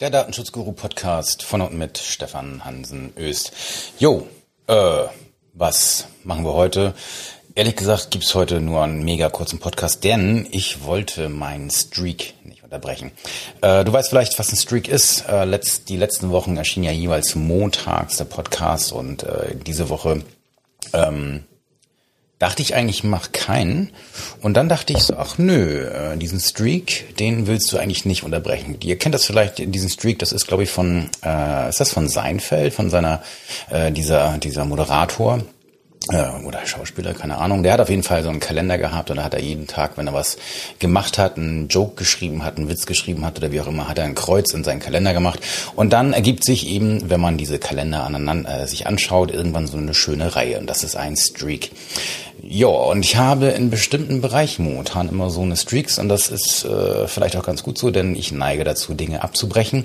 [0.00, 3.52] Der Datenschutzguru Podcast von und mit Stefan Hansen Öst.
[3.98, 4.26] Jo,
[4.66, 5.04] äh,
[5.52, 6.94] was machen wir heute?
[7.54, 12.64] Ehrlich gesagt gibt's heute nur einen mega kurzen Podcast, denn ich wollte meinen Streak nicht
[12.64, 13.12] unterbrechen.
[13.60, 15.28] Äh, du weißt vielleicht, was ein Streak ist.
[15.28, 20.22] Äh, letzt, die letzten Wochen erschien ja jeweils montags der Podcast und äh, diese Woche
[20.94, 21.44] ähm,
[22.38, 23.90] dachte ich eigentlich, mach keinen.
[24.42, 28.24] Und dann dachte ich so, ach nö, äh, diesen Streak, den willst du eigentlich nicht
[28.24, 28.76] unterbrechen.
[28.82, 32.08] Ihr kennt das vielleicht, diesen Streak, das ist, glaube ich, von, äh, ist das von
[32.08, 33.22] Seinfeld, von seiner,
[33.70, 35.40] äh, dieser, dieser Moderator,
[36.08, 37.64] oder Schauspieler, keine Ahnung.
[37.64, 39.96] Der hat auf jeden Fall so einen Kalender gehabt und da hat er jeden Tag,
[39.96, 40.36] wenn er was
[40.78, 43.98] gemacht hat, einen Joke geschrieben hat, einen Witz geschrieben hat oder wie auch immer, hat
[43.98, 45.40] er ein Kreuz in seinen Kalender gemacht.
[45.74, 49.78] Und dann ergibt sich eben, wenn man diese Kalender aneinander äh, sich anschaut, irgendwann so
[49.78, 51.72] eine schöne Reihe und das ist ein Streak.
[52.40, 56.64] Ja, und ich habe in bestimmten Bereichen momentan immer so eine Streaks und das ist
[56.64, 59.84] äh, vielleicht auch ganz gut so, denn ich neige dazu, Dinge abzubrechen.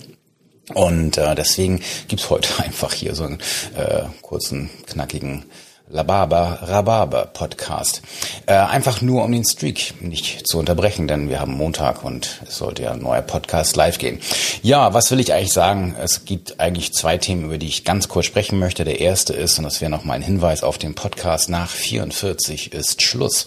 [0.76, 3.40] Und äh, deswegen gibt's heute einfach hier so einen
[3.76, 5.46] äh, kurzen, knackigen
[5.92, 8.02] Lababa Rhabarber Podcast.
[8.46, 12.58] Äh, einfach nur um den Streak nicht zu unterbrechen, denn wir haben Montag und es
[12.58, 14.20] sollte ja ein neuer Podcast live gehen.
[14.62, 15.96] Ja, was will ich eigentlich sagen?
[16.02, 18.86] Es gibt eigentlich zwei Themen, über die ich ganz kurz sprechen möchte.
[18.86, 23.02] Der erste ist, und das wäre nochmal ein Hinweis auf den Podcast, nach 44 ist
[23.02, 23.46] Schluss,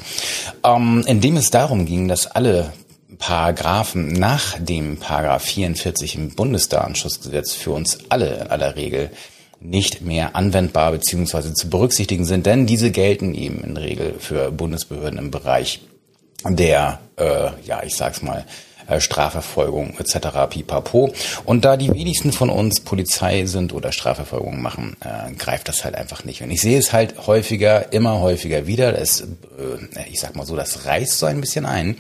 [0.65, 2.72] ähm, in dem es darum ging, dass alle
[3.19, 9.11] Paragraphen nach dem Paragraph 44 im Bundesdatenschutzgesetz für uns alle in aller Regel
[9.64, 15.18] nicht mehr anwendbar beziehungsweise zu berücksichtigen sind, denn diese gelten eben in Regel für Bundesbehörden
[15.18, 15.80] im Bereich
[16.46, 18.44] der, äh, ja, ich sag's mal,
[18.98, 20.28] Strafverfolgung etc.
[20.50, 21.12] pipapo.
[21.44, 25.94] Und da die wenigsten von uns Polizei sind oder Strafverfolgung machen, äh, greift das halt
[25.94, 26.42] einfach nicht.
[26.42, 29.25] Und ich sehe es halt häufiger, immer häufiger wieder, es, äh,
[30.10, 31.97] ich sag mal so, das reißt so ein bisschen ein,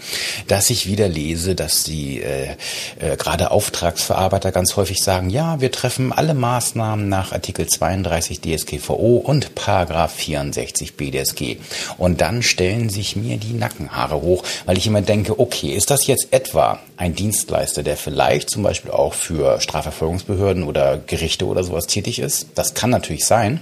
[0.48, 2.56] dass ich wieder lese, dass die äh,
[2.98, 9.16] äh, gerade Auftragsverarbeiter ganz häufig sagen, ja, wir treffen alle Maßnahmen nach Artikel 32 DSGVO
[9.16, 11.56] und Paragraph 64 BDSG.
[11.98, 16.06] Und dann stellen sich mir die Nackenhaare hoch, weil ich immer denke, okay, ist das
[16.06, 21.86] jetzt etwa ein Dienstleister, der vielleicht zum Beispiel auch für Strafverfolgungsbehörden oder Gerichte oder sowas
[21.86, 22.48] tätig ist.
[22.54, 23.60] Das kann natürlich sein.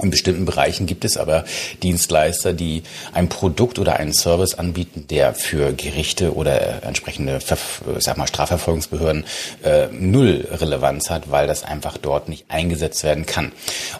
[0.00, 1.44] In bestimmten Bereichen gibt es aber
[1.82, 2.82] Dienstleister, die
[3.12, 7.40] ein Produkt oder einen Service anbieten, der für Gerichte oder entsprechende
[7.98, 9.24] sag mal, Strafverfolgungsbehörden
[9.62, 13.52] äh, null Relevanz hat, weil das einfach dort nicht eingesetzt werden kann.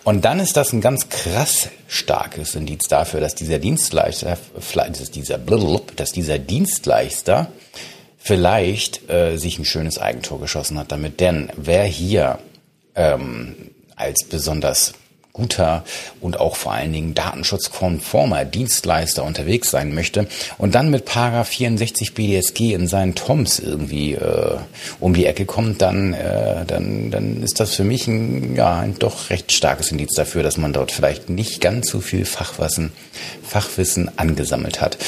[0.02, 5.38] Und dann ist das ein ganz krass starkes Indiz dafür, dass dieser Dienstleister, dass dieser,
[5.38, 7.48] dass dieser Dienstleister
[8.22, 11.20] vielleicht äh, sich ein schönes Eigentor geschossen hat damit.
[11.20, 12.38] Denn wer hier
[12.94, 13.56] ähm,
[13.96, 14.94] als besonders
[15.32, 15.82] guter
[16.20, 20.28] und auch vor allen Dingen datenschutzkonformer Dienstleister unterwegs sein möchte
[20.58, 24.58] und dann mit Paragraph 64 BDSG in seinen Toms irgendwie äh,
[25.00, 28.98] um die Ecke kommt, dann, äh, dann, dann ist das für mich ein, ja, ein
[28.98, 32.92] doch recht starkes Indiz dafür, dass man dort vielleicht nicht ganz so viel Fachwissen,
[33.42, 34.98] Fachwissen angesammelt hat.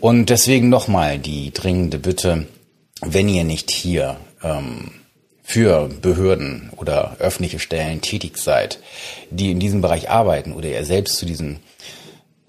[0.00, 2.46] Und deswegen nochmal die dringende Bitte,
[3.02, 4.92] wenn ihr nicht hier ähm,
[5.42, 8.78] für Behörden oder öffentliche Stellen tätig seid,
[9.30, 11.58] die in diesem Bereich arbeiten oder ihr selbst zu diesem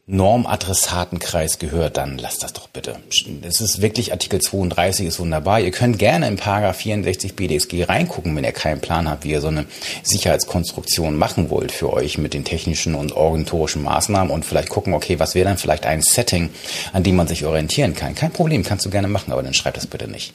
[0.05, 2.97] Normadressatenkreis gehört, dann lasst das doch bitte.
[3.41, 5.61] Es ist wirklich Artikel 32 ist wunderbar.
[5.61, 9.39] Ihr könnt gerne in Paragraph 64 BDSG reingucken, wenn ihr keinen Plan habt, wie ihr
[9.39, 9.65] so eine
[10.03, 15.19] Sicherheitskonstruktion machen wollt für euch mit den technischen und organisatorischen Maßnahmen und vielleicht gucken, okay,
[15.19, 16.49] was wäre dann vielleicht ein Setting,
[16.91, 18.13] an dem man sich orientieren kann.
[18.13, 20.33] Kein Problem, kannst du gerne machen, aber dann schreibt das bitte nicht.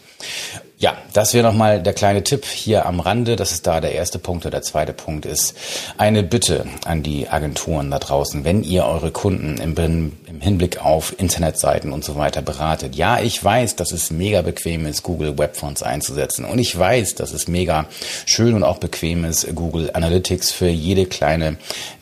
[0.81, 3.35] Ja, das wäre nochmal der kleine Tipp hier am Rande.
[3.35, 4.45] Das ist da der erste Punkt.
[4.45, 5.57] Und der zweite Punkt ist
[5.97, 11.19] eine Bitte an die Agenturen da draußen, wenn ihr eure Kunden im, im Hinblick auf
[11.19, 12.95] Internetseiten und so weiter beratet.
[12.95, 16.45] Ja, ich weiß, dass es mega bequem ist, Google Webfonts einzusetzen.
[16.45, 17.87] Und ich weiß, dass es mega
[18.25, 21.57] schön und auch bequem ist, Google Analytics für jede kleine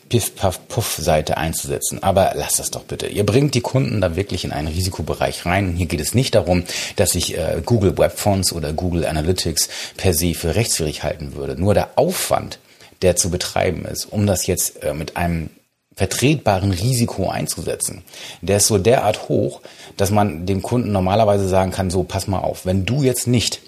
[0.09, 2.01] Piff-Puff-Puff-Seite einzusetzen.
[2.03, 3.07] Aber lasst das doch bitte.
[3.07, 5.75] Ihr bringt die Kunden da wirklich in einen Risikobereich rein.
[5.75, 6.63] Hier geht es nicht darum,
[6.95, 11.59] dass ich äh, Google Webfonts oder Google Analytics per se für rechtswidrig halten würde.
[11.59, 12.59] Nur der Aufwand,
[13.01, 15.49] der zu betreiben ist, um das jetzt äh, mit einem
[15.95, 18.03] vertretbaren Risiko einzusetzen,
[18.41, 19.61] der ist so derart hoch,
[19.97, 23.61] dass man dem Kunden normalerweise sagen kann, so pass mal auf, wenn du jetzt nicht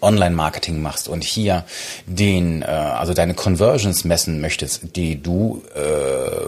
[0.00, 1.64] Online-Marketing machst und hier
[2.06, 5.80] den, äh, also deine Conversions messen möchtest, die du, äh,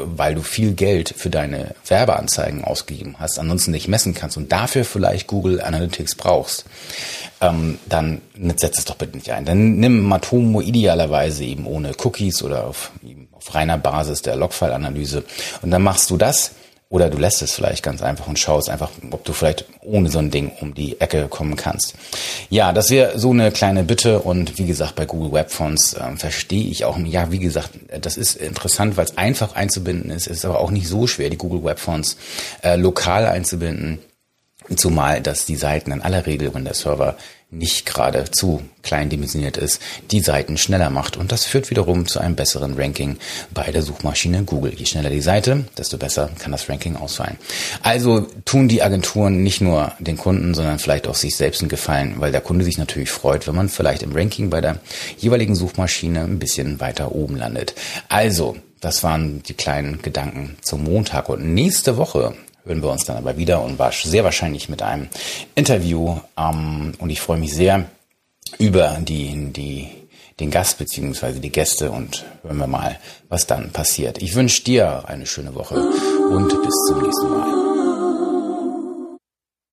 [0.04, 4.84] weil du viel Geld für deine Werbeanzeigen ausgegeben hast, ansonsten nicht messen kannst und dafür
[4.84, 6.64] vielleicht Google Analytics brauchst,
[7.40, 8.20] ähm, dann
[8.56, 9.44] setz es doch bitte nicht ein.
[9.44, 12.92] Dann nimm Matomo idealerweise eben ohne Cookies oder auf,
[13.32, 15.24] auf reiner Basis der Logfile-Analyse
[15.62, 16.52] und dann machst du das
[16.92, 20.18] Oder du lässt es vielleicht ganz einfach und schaust einfach, ob du vielleicht ohne so
[20.18, 21.94] ein Ding um die Ecke kommen kannst.
[22.48, 26.16] Ja, das wäre so eine kleine Bitte und wie gesagt, bei Google Web Fonts äh,
[26.16, 27.70] verstehe ich auch, ja, wie gesagt,
[28.00, 31.38] das ist interessant, weil es einfach einzubinden ist, ist aber auch nicht so schwer, die
[31.38, 32.16] Google Web Fonts
[32.62, 34.00] äh, lokal einzubinden.
[34.76, 37.16] Zumal, dass die Seiten in aller Regel, wenn der Server
[37.50, 41.16] nicht gerade zu klein dimensioniert ist, die Seiten schneller macht.
[41.16, 43.18] Und das führt wiederum zu einem besseren Ranking
[43.52, 44.72] bei der Suchmaschine Google.
[44.74, 47.38] Je schneller die Seite, desto besser kann das Ranking ausfallen.
[47.82, 52.14] Also tun die Agenturen nicht nur den Kunden, sondern vielleicht auch sich selbst einen Gefallen,
[52.18, 54.78] weil der Kunde sich natürlich freut, wenn man vielleicht im Ranking bei der
[55.18, 57.74] jeweiligen Suchmaschine ein bisschen weiter oben landet.
[58.08, 61.28] Also, das waren die kleinen Gedanken zum Montag.
[61.28, 62.34] Und nächste Woche
[62.64, 65.08] hören wir uns dann aber wieder und war sehr wahrscheinlich mit einem
[65.54, 66.18] Interview.
[66.38, 67.84] Ähm, und ich freue mich sehr
[68.58, 69.88] über die, die,
[70.38, 72.98] den Gast beziehungsweise die Gäste und hören wir mal,
[73.28, 74.20] was dann passiert.
[74.22, 77.69] Ich wünsche dir eine schöne Woche und bis zum nächsten Mal.